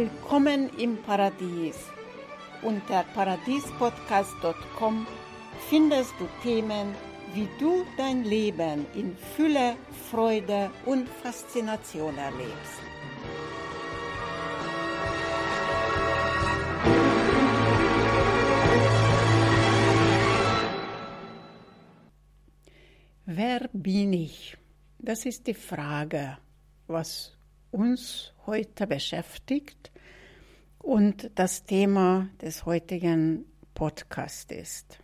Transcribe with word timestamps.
Willkommen 0.00 0.70
im 0.78 0.96
Paradies. 1.02 1.76
Unter 2.62 3.04
paradiespodcast.com 3.12 5.06
findest 5.68 6.14
du 6.18 6.26
Themen, 6.42 6.94
wie 7.34 7.46
du 7.58 7.84
dein 7.98 8.24
Leben 8.24 8.86
in 8.94 9.14
Fülle, 9.14 9.76
Freude 10.10 10.70
und 10.86 11.06
Faszination 11.06 12.16
erlebst. 12.16 12.80
Wer 23.26 23.68
bin 23.74 24.14
ich? 24.14 24.56
Das 24.98 25.26
ist 25.26 25.46
die 25.46 25.52
Frage, 25.52 26.38
was 26.86 27.36
uns 27.70 28.32
heute 28.46 28.86
beschäftigt 28.86 29.89
und 30.80 31.30
das 31.34 31.64
Thema 31.64 32.28
des 32.40 32.66
heutigen 32.66 33.44
Podcasts 33.74 34.50
ist. 34.50 34.98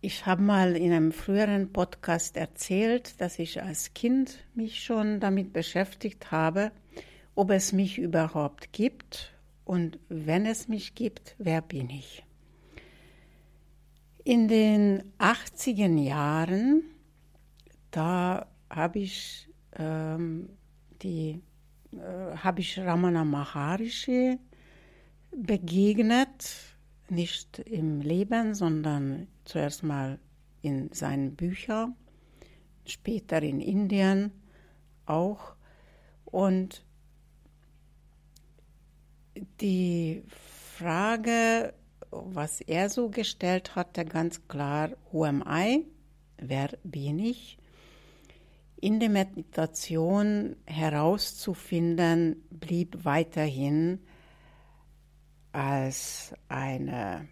Ich 0.00 0.26
habe 0.26 0.42
mal 0.42 0.76
in 0.76 0.92
einem 0.92 1.10
früheren 1.10 1.72
Podcast 1.72 2.36
erzählt, 2.36 3.20
dass 3.20 3.38
ich 3.38 3.62
als 3.62 3.92
Kind 3.94 4.44
mich 4.54 4.84
schon 4.84 5.20
damit 5.20 5.52
beschäftigt 5.52 6.30
habe, 6.30 6.70
ob 7.34 7.50
es 7.50 7.72
mich 7.72 7.98
überhaupt 7.98 8.72
gibt 8.72 9.34
und 9.64 9.98
wenn 10.08 10.46
es 10.46 10.68
mich 10.68 10.94
gibt, 10.94 11.34
wer 11.38 11.60
bin 11.60 11.90
ich. 11.90 12.24
In 14.22 14.48
den 14.48 15.12
80er 15.18 15.98
Jahren, 15.98 16.82
da 17.90 18.46
habe 18.70 18.98
ich 19.00 19.48
ähm, 19.76 20.50
die 21.02 21.42
habe 22.00 22.60
ich 22.60 22.78
Ramana 22.78 23.24
Maharishi 23.24 24.38
begegnet, 25.30 26.76
nicht 27.08 27.58
im 27.60 28.00
Leben, 28.00 28.54
sondern 28.54 29.28
zuerst 29.44 29.82
mal 29.82 30.18
in 30.62 30.90
seinen 30.92 31.36
Büchern, 31.36 31.94
später 32.84 33.42
in 33.42 33.60
Indien 33.60 34.32
auch. 35.04 35.54
Und 36.24 36.84
die 39.60 40.22
Frage, 40.28 41.74
was 42.10 42.60
er 42.60 42.88
so 42.88 43.10
gestellt 43.10 43.76
hatte, 43.76 44.04
ganz 44.04 44.48
klar, 44.48 44.90
who 45.12 45.24
am 45.24 45.44
I? 45.46 45.86
Wer 46.38 46.70
bin 46.82 47.18
ich? 47.18 47.58
In 48.80 49.00
der 49.00 49.08
Meditation 49.08 50.56
herauszufinden, 50.66 52.42
blieb 52.50 53.04
weiterhin 53.04 54.00
als 55.52 56.34
eine 56.48 57.28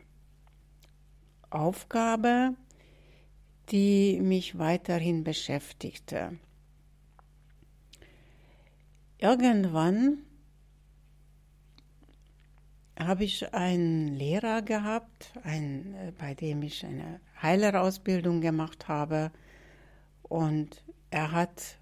Aufgabe, 1.51 2.55
die 3.71 4.21
mich 4.21 4.59
weiterhin 4.59 5.25
beschäftigte. 5.25 6.39
Irgendwann 9.19 10.19
habe 12.99 13.25
ich 13.25 13.53
einen 13.53 14.15
Lehrer 14.15 14.63
gehabt, 14.63 15.33
ein, 15.43 16.15
bei 16.19 16.35
dem 16.35 16.63
ich 16.63 16.85
eine 16.85 17.21
Heilerausbildung 17.41 18.41
gemacht 18.41 18.89
habe 18.89 19.33
und 20.23 20.83
er 21.15 21.31
hat 21.31 21.79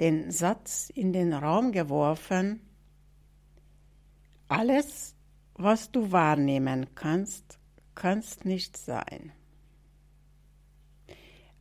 den 0.00 0.30
Satz 0.30 0.88
in 0.88 1.12
den 1.12 1.34
Raum 1.34 1.70
geworfen, 1.70 2.60
alles, 4.48 5.14
was 5.52 5.92
du 5.92 6.12
wahrnehmen 6.12 6.86
kannst, 6.94 7.58
kannst 7.94 8.46
nicht 8.46 8.78
sein. 8.78 9.32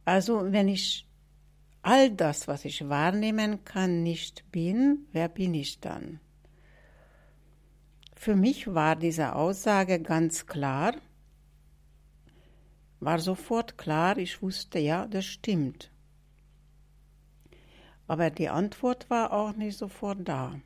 Also 0.05 0.53
wenn 0.53 0.69
ich 0.69 1.05
all 1.81 2.09
das, 2.09 2.47
was 2.47 2.63
ich 2.63 2.87
wahrnehmen 2.87 3.65
kann, 3.65 4.01
nicht 4.03 4.49
bin, 4.53 5.07
wer 5.11 5.27
bin 5.27 5.53
ich 5.55 5.81
dann? 5.81 6.21
Für 8.15 8.37
mich 8.37 8.73
war 8.73 8.95
diese 8.95 9.35
Aussage 9.35 9.99
ganz 10.01 10.45
klar, 10.45 10.95
war 13.01 13.19
sofort 13.19 13.77
klar, 13.77 14.17
ich 14.17 14.41
wusste, 14.41 14.79
ja, 14.79 15.05
das 15.05 15.25
stimmt. 15.25 15.91
Aber 18.07 18.29
die 18.29 18.49
Antwort 18.49 19.09
war 19.09 19.33
auch 19.33 19.53
nicht 19.55 19.77
sofort 19.77 20.19
da. 20.27 20.59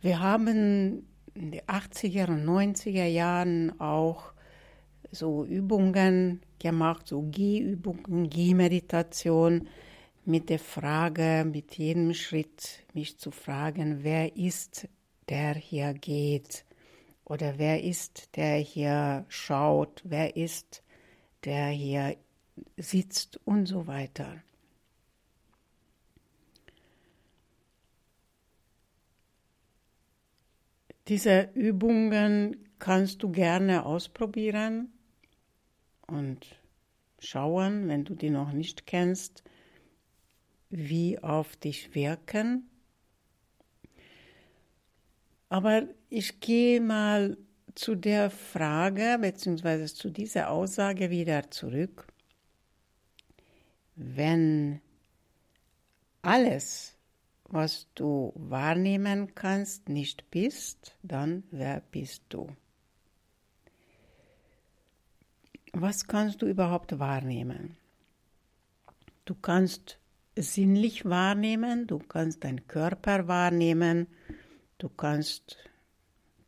Wir 0.00 0.20
haben 0.20 1.06
in 1.34 1.52
den 1.52 1.62
80er 1.62 2.28
und 2.28 2.44
90er 2.44 3.06
Jahren 3.06 3.80
auch 3.80 4.34
so 5.10 5.44
Übungen 5.44 6.42
gemacht, 6.58 7.08
so 7.08 7.22
Gehübungen, 7.30 8.28
Gehmeditation 8.28 9.68
mit 10.24 10.50
der 10.50 10.58
Frage, 10.58 11.48
mit 11.50 11.76
jedem 11.78 12.12
Schritt 12.14 12.84
mich 12.92 13.18
zu 13.18 13.30
fragen, 13.30 14.02
wer 14.02 14.36
ist, 14.36 14.88
der 15.28 15.54
hier 15.54 15.94
geht? 15.94 16.64
Oder 17.24 17.54
wer 17.56 17.82
ist, 17.82 18.36
der 18.36 18.56
hier 18.56 19.24
schaut? 19.28 20.02
Wer 20.04 20.36
ist, 20.36 20.83
der 21.44 21.68
hier 21.68 22.16
sitzt 22.76 23.40
und 23.44 23.66
so 23.66 23.86
weiter. 23.86 24.42
Diese 31.08 31.50
Übungen 31.54 32.56
kannst 32.78 33.22
du 33.22 33.30
gerne 33.30 33.84
ausprobieren 33.84 34.92
und 36.06 36.58
schauen, 37.18 37.88
wenn 37.88 38.04
du 38.04 38.14
die 38.14 38.30
noch 38.30 38.52
nicht 38.52 38.86
kennst, 38.86 39.42
wie 40.70 41.18
auf 41.18 41.56
dich 41.56 41.94
wirken. 41.94 42.70
Aber 45.50 45.86
ich 46.08 46.40
gehe 46.40 46.80
mal 46.80 47.36
zu 47.74 47.94
der 47.94 48.30
Frage 48.30 49.18
bzw. 49.20 49.86
zu 49.86 50.10
dieser 50.10 50.50
Aussage 50.50 51.10
wieder 51.10 51.50
zurück. 51.50 52.06
Wenn 53.96 54.80
alles, 56.22 56.96
was 57.44 57.86
du 57.94 58.32
wahrnehmen 58.36 59.34
kannst, 59.34 59.88
nicht 59.88 60.30
bist, 60.30 60.96
dann 61.02 61.44
wer 61.50 61.80
bist 61.90 62.22
du? 62.28 62.48
Was 65.72 66.06
kannst 66.06 66.42
du 66.42 66.46
überhaupt 66.46 66.98
wahrnehmen? 66.98 67.76
Du 69.24 69.34
kannst 69.34 69.98
sinnlich 70.36 71.04
wahrnehmen, 71.04 71.86
du 71.86 71.98
kannst 71.98 72.44
deinen 72.44 72.66
Körper 72.66 73.28
wahrnehmen, 73.28 74.06
du 74.78 74.88
kannst 74.88 75.58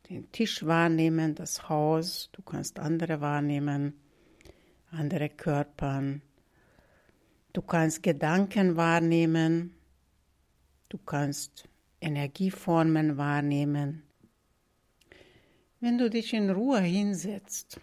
den 0.09 0.31
Tisch 0.31 0.65
wahrnehmen, 0.65 1.35
das 1.35 1.69
Haus, 1.69 2.29
du 2.31 2.41
kannst 2.41 2.79
andere 2.79 3.19
wahrnehmen, 3.21 3.93
andere 4.91 5.29
Körpern. 5.29 6.21
Du 7.53 7.61
kannst 7.61 8.03
Gedanken 8.03 8.75
wahrnehmen, 8.75 9.73
du 10.89 10.97
kannst 10.97 11.67
Energieformen 11.99 13.17
wahrnehmen. 13.17 14.03
Wenn 15.79 15.97
du 15.97 16.09
dich 16.09 16.33
in 16.33 16.49
Ruhe 16.49 16.79
hinsetzt 16.79 17.79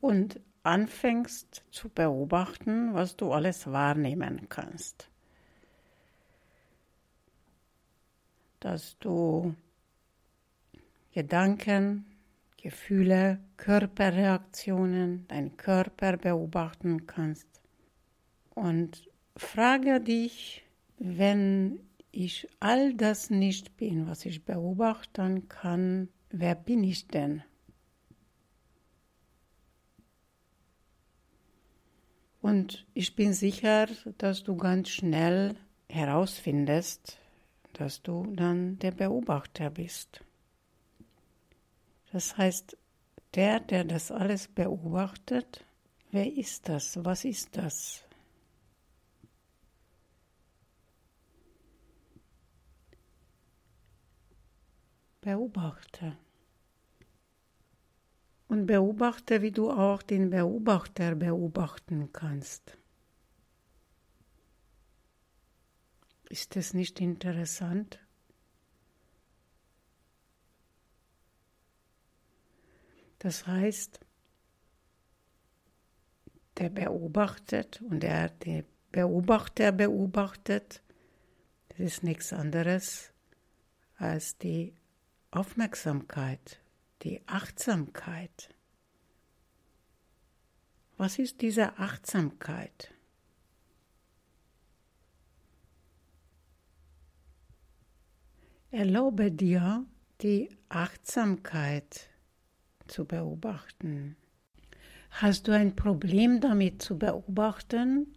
und 0.00 0.40
anfängst 0.62 1.64
zu 1.70 1.88
beobachten, 1.88 2.94
was 2.94 3.16
du 3.16 3.32
alles 3.32 3.66
wahrnehmen 3.66 4.48
kannst, 4.48 5.08
dass 8.60 8.98
du 8.98 9.54
Gedanken, 11.16 12.04
Gefühle, 12.58 13.38
Körperreaktionen, 13.56 15.26
deinen 15.28 15.56
Körper 15.56 16.18
beobachten 16.18 17.06
kannst. 17.06 17.48
Und 18.54 19.08
frage 19.34 20.02
dich, 20.02 20.66
wenn 20.98 21.80
ich 22.12 22.46
all 22.60 22.92
das 22.92 23.30
nicht 23.30 23.78
bin, 23.78 24.06
was 24.06 24.26
ich 24.26 24.44
beobachten 24.44 25.48
kann, 25.48 26.10
wer 26.28 26.54
bin 26.54 26.84
ich 26.84 27.08
denn? 27.08 27.42
Und 32.42 32.86
ich 32.92 33.16
bin 33.16 33.32
sicher, 33.32 33.88
dass 34.18 34.44
du 34.44 34.54
ganz 34.54 34.90
schnell 34.90 35.56
herausfindest, 35.88 37.18
dass 37.72 38.02
du 38.02 38.34
dann 38.34 38.78
der 38.80 38.90
Beobachter 38.90 39.70
bist. 39.70 40.25
Das 42.16 42.38
heißt, 42.38 42.78
der, 43.34 43.60
der 43.60 43.84
das 43.84 44.10
alles 44.10 44.48
beobachtet, 44.48 45.66
wer 46.12 46.32
ist 46.32 46.66
das? 46.66 47.04
Was 47.04 47.26
ist 47.26 47.54
das? 47.58 48.06
Beobachter. 55.20 56.16
Und 58.48 58.64
beobachte, 58.64 59.42
wie 59.42 59.52
du 59.52 59.70
auch 59.70 60.00
den 60.00 60.30
Beobachter 60.30 61.16
beobachten 61.16 62.14
kannst. 62.14 62.78
Ist 66.30 66.56
es 66.56 66.72
nicht 66.72 66.98
interessant? 66.98 68.05
Das 73.18 73.46
heißt, 73.46 74.00
der 76.58 76.70
beobachtet 76.70 77.82
und 77.82 78.02
der, 78.02 78.30
der 78.30 78.64
Beobachter 78.92 79.72
beobachtet, 79.72 80.82
das 81.68 81.80
ist 81.80 82.02
nichts 82.02 82.32
anderes 82.32 83.12
als 83.96 84.38
die 84.38 84.74
Aufmerksamkeit, 85.30 86.60
die 87.02 87.20
Achtsamkeit. 87.26 88.54
Was 90.96 91.18
ist 91.18 91.42
diese 91.42 91.78
Achtsamkeit? 91.78 92.94
Erlaube 98.70 99.30
dir, 99.30 99.84
die 100.22 100.48
Achtsamkeit 100.68 102.08
zu 102.88 103.04
beobachten. 103.04 104.16
Hast 105.10 105.48
du 105.48 105.52
ein 105.52 105.74
Problem 105.74 106.40
damit 106.40 106.82
zu 106.82 106.98
beobachten, 106.98 108.14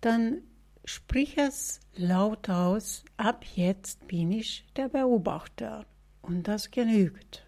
dann 0.00 0.42
sprich 0.84 1.36
es 1.36 1.80
laut 1.94 2.48
aus, 2.48 3.04
ab 3.16 3.44
jetzt 3.54 4.06
bin 4.08 4.32
ich 4.32 4.66
der 4.76 4.88
Beobachter. 4.88 5.84
Und 6.22 6.48
das 6.48 6.70
genügt. 6.70 7.45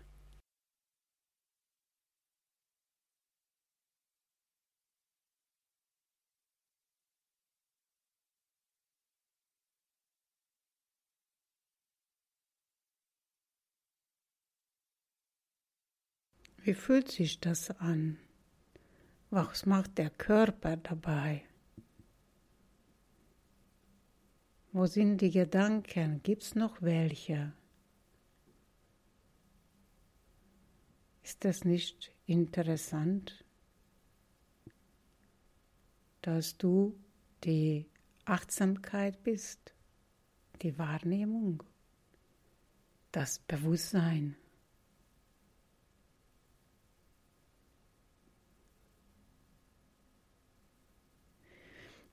Wie 16.69 16.75
fühlt 16.75 17.11
sich 17.11 17.41
das 17.41 17.71
an? 17.81 18.19
Was 19.31 19.65
macht 19.65 19.97
der 19.97 20.11
Körper 20.11 20.77
dabei? 20.77 21.43
Wo 24.73 24.85
sind 24.85 25.23
die 25.23 25.31
Gedanken? 25.31 26.23
Gibt 26.23 26.43
es 26.43 26.55
noch 26.55 26.83
welche? 26.83 27.55
Ist 31.23 31.43
das 31.47 31.65
nicht 31.65 32.13
interessant, 32.27 33.47
dass 36.21 36.59
du 36.59 36.95
die 37.45 37.87
Achtsamkeit 38.27 39.23
bist, 39.23 39.73
die 40.61 40.77
Wahrnehmung, 40.77 41.63
das 43.11 43.39
Bewusstsein? 43.39 44.37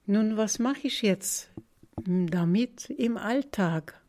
Nun, 0.08 0.38
was 0.38 0.60
mache 0.60 0.86
ich 0.86 1.02
jetzt 1.02 1.50
damit 1.96 2.92
im 2.92 3.18
Alltag? 3.18 4.00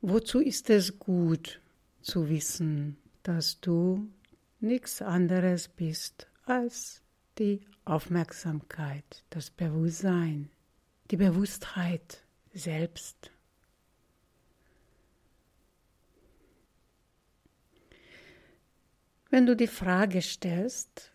Wozu 0.00 0.38
ist 0.38 0.70
es 0.70 1.00
gut 1.00 1.60
zu 2.02 2.28
wissen, 2.28 2.96
dass 3.24 3.60
du 3.60 4.08
nichts 4.60 5.02
anderes 5.02 5.66
bist 5.66 6.28
als 6.44 7.02
die 7.38 7.66
Aufmerksamkeit, 7.84 9.24
das 9.30 9.50
Bewusstsein, 9.50 10.50
die 11.10 11.16
Bewusstheit 11.16 12.22
selbst? 12.54 13.32
Wenn 19.30 19.46
du 19.46 19.56
die 19.56 19.66
Frage 19.66 20.22
stellst, 20.22 21.10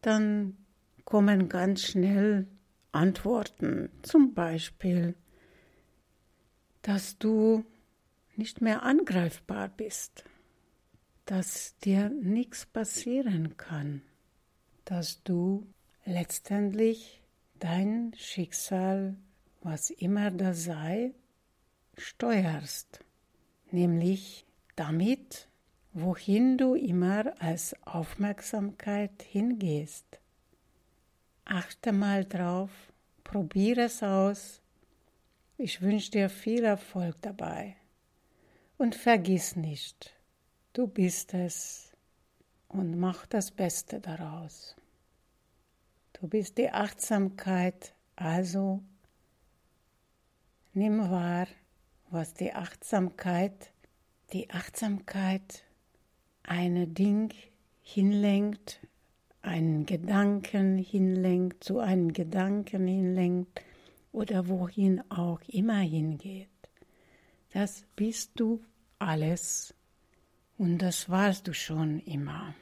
dann 0.00 0.56
kommen 1.04 1.48
ganz 1.48 1.82
schnell 1.82 2.46
Antworten, 2.92 3.90
zum 4.02 4.34
Beispiel, 4.34 5.14
dass 6.82 7.18
du 7.18 7.64
nicht 8.36 8.60
mehr 8.60 8.82
angreifbar 8.82 9.68
bist, 9.68 10.24
dass 11.26 11.76
dir 11.78 12.08
nichts 12.08 12.66
passieren 12.66 13.56
kann, 13.56 14.02
dass 14.84 15.22
du 15.22 15.66
letztendlich 16.04 17.22
dein 17.58 18.12
Schicksal, 18.16 19.16
was 19.60 19.90
immer 19.90 20.30
das 20.30 20.64
sei, 20.64 21.14
steuerst, 21.96 23.04
nämlich 23.70 24.46
damit, 24.74 25.48
wohin 25.92 26.56
du 26.56 26.74
immer 26.74 27.34
als 27.40 27.76
Aufmerksamkeit 27.84 29.22
hingehst. 29.22 30.19
Achte 31.52 31.90
mal 31.90 32.24
drauf, 32.24 32.70
probiere 33.24 33.86
es 33.86 34.04
aus. 34.04 34.62
Ich 35.58 35.82
wünsche 35.82 36.12
dir 36.12 36.30
viel 36.30 36.62
Erfolg 36.62 37.16
dabei. 37.22 37.74
Und 38.78 38.94
vergiss 38.94 39.56
nicht, 39.56 40.14
du 40.74 40.86
bist 40.86 41.34
es 41.34 41.90
und 42.68 42.96
mach 42.96 43.26
das 43.26 43.50
Beste 43.50 43.98
daraus. 43.98 44.76
Du 46.12 46.28
bist 46.28 46.56
die 46.56 46.70
Achtsamkeit, 46.70 47.94
also 48.14 48.84
nimm 50.72 51.00
wahr, 51.10 51.48
was 52.10 52.32
die 52.32 52.52
Achtsamkeit, 52.52 53.72
die 54.32 54.48
Achtsamkeit 54.50 55.64
eine 56.44 56.86
Ding 56.86 57.34
hinlenkt, 57.82 58.78
einen 59.42 59.86
Gedanken 59.86 60.78
hinlenkt, 60.78 61.64
zu 61.64 61.78
einem 61.78 62.12
Gedanken 62.12 62.86
hinlenkt 62.86 63.62
oder 64.12 64.48
wohin 64.48 65.02
auch 65.10 65.40
immer 65.48 65.78
hingeht. 65.78 66.48
Das 67.52 67.84
bist 67.96 68.32
du 68.36 68.60
alles 68.98 69.74
und 70.58 70.78
das 70.78 71.08
warst 71.08 71.48
du 71.48 71.54
schon 71.54 72.00
immer. 72.00 72.54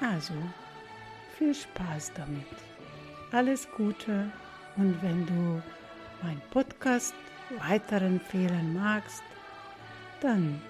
Also, 0.00 0.34
viel 1.38 1.54
Spaß 1.54 2.12
damit. 2.14 2.46
Alles 3.30 3.68
Gute 3.76 4.32
und 4.76 5.00
wenn 5.02 5.26
du 5.26 5.62
meinen 6.22 6.42
Podcast 6.50 7.14
weiterempfehlen 7.58 8.74
magst, 8.74 9.22
dann 10.20 10.60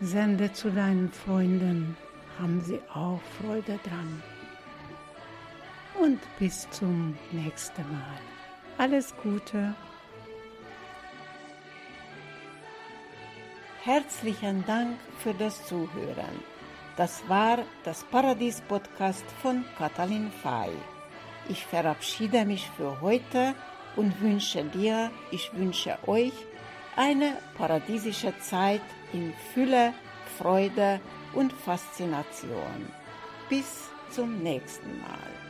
sende 0.00 0.52
zu 0.52 0.70
deinen 0.70 1.10
Freunden 1.10 1.96
haben 2.38 2.60
sie 2.60 2.80
auch 2.94 3.20
Freude 3.40 3.78
dran. 3.84 4.22
Und 6.00 6.20
bis 6.38 6.68
zum 6.70 7.16
nächsten 7.32 7.82
Mal. 7.82 8.20
Alles 8.78 9.14
Gute. 9.22 9.74
Herzlichen 13.82 14.64
Dank 14.66 14.96
für 15.18 15.34
das 15.34 15.66
Zuhören. 15.66 16.42
Das 16.96 17.22
war 17.28 17.58
das 17.84 18.04
Paradies-Podcast 18.04 19.24
von 19.42 19.64
Katalin 19.76 20.30
Fay. 20.42 20.70
Ich 21.48 21.64
verabschiede 21.64 22.44
mich 22.44 22.68
für 22.76 23.00
heute 23.00 23.54
und 23.96 24.20
wünsche 24.20 24.62
dir, 24.64 25.10
ich 25.30 25.50
wünsche 25.54 25.96
euch 26.06 26.32
eine 26.96 27.36
paradiesische 27.56 28.36
Zeit 28.40 28.82
in 29.12 29.32
Fülle, 29.54 29.94
Freude 30.36 31.00
und 31.34 31.52
Faszination. 31.52 32.92
Bis 33.48 33.88
zum 34.10 34.42
nächsten 34.42 35.00
Mal. 35.00 35.47